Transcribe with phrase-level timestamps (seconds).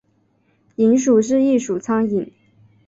[0.77, 2.31] 蝇属是一属苍蝇。